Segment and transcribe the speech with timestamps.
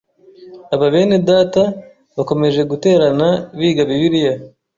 [0.73, 1.63] Aba bene data
[2.15, 4.33] bakomeje guterana biga Bibiliya